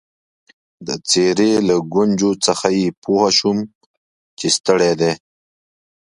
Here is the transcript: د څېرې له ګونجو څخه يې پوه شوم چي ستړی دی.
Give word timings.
د 0.87 0.89
څېرې 1.09 1.51
له 1.67 1.75
ګونجو 1.93 2.31
څخه 2.45 2.67
يې 2.79 2.87
پوه 3.03 3.27
شوم 3.37 3.57
چي 4.37 4.47
ستړی 4.57 4.91
دی. 4.99 5.13